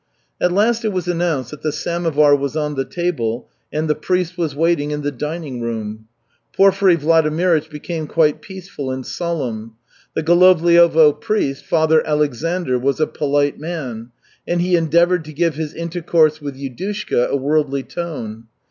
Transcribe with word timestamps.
At 0.41 0.51
last 0.51 0.83
it 0.83 0.91
was 0.91 1.07
announced 1.07 1.51
that 1.51 1.61
the 1.61 1.71
samovar 1.71 2.35
was 2.35 2.55
on 2.57 2.73
the 2.73 2.85
table 2.85 3.47
and 3.71 3.87
the 3.87 3.93
priest 3.93 4.35
was 4.35 4.55
waiting 4.55 4.89
in 4.89 5.03
the 5.03 5.11
dining 5.11 5.61
room. 5.61 6.07
Porfiry 6.57 6.97
Vladimirych 6.97 7.69
became 7.69 8.07
quite 8.07 8.41
peaceful 8.41 8.89
and 8.89 9.05
solemn. 9.05 9.75
The 10.15 10.23
Golovliovo 10.23 11.21
priest, 11.21 11.63
Father 11.67 12.01
Aleksandr, 12.01 12.81
was 12.81 12.99
a 12.99 13.05
polite 13.05 13.59
man, 13.59 14.09
and 14.47 14.59
he 14.59 14.75
endeavored 14.75 15.23
to 15.25 15.33
give 15.33 15.53
his 15.53 15.71
intercourse 15.75 16.41
with 16.41 16.55
Yudushka 16.57 17.27
a 17.29 17.37
worldly 17.37 17.83
tone. 17.83 18.45